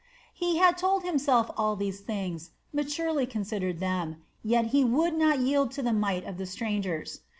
[0.33, 5.69] He had told himself all these things, maturely considered them, yet he would not yield
[5.73, 7.19] to the might of the strangers.